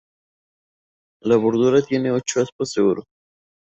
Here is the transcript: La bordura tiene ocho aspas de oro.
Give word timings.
La 1.21 1.35
bordura 1.35 1.79
tiene 1.83 2.09
ocho 2.11 2.39
aspas 2.41 2.73
de 2.73 2.81
oro. 2.81 3.03